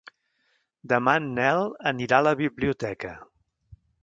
[0.93, 1.63] Demà en Nel
[1.93, 3.17] anirà a la biblioteca.